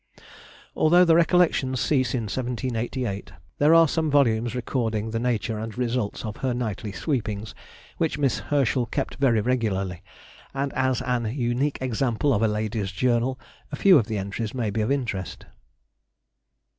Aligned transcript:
_]Although 0.75 1.05
the 1.05 1.13
Recollections 1.15 1.79
cease 1.79 2.15
in 2.15 2.23
1788, 2.23 3.33
there 3.59 3.75
are 3.75 3.87
some 3.87 4.09
volumes 4.09 4.55
recording 4.55 5.11
the 5.11 5.19
nature 5.19 5.59
and 5.59 5.77
results 5.77 6.25
of 6.25 6.37
her 6.37 6.55
nightly 6.55 6.91
"sweepings," 6.91 7.53
which 7.97 8.17
Miss 8.17 8.39
Herschel 8.39 8.87
kept 8.87 9.17
very 9.17 9.41
regularly, 9.41 10.01
and, 10.55 10.73
as 10.73 11.03
an 11.03 11.27
unique 11.35 11.77
example 11.81 12.33
of 12.33 12.41
a 12.41 12.47
lady's 12.47 12.91
journal, 12.91 13.39
a 13.71 13.75
few 13.75 13.99
of 13.99 14.07
the 14.07 14.17
entries 14.17 14.55
may 14.55 14.71
be 14.71 14.81
of 14.81 14.91
interest. 14.91 15.45